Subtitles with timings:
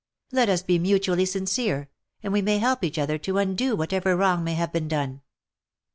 [0.31, 1.87] Let us be mutually sincere,
[2.23, 5.21] and we may help each other to undo whatever wrong may have been done.